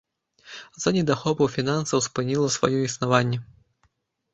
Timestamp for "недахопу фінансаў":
0.97-2.05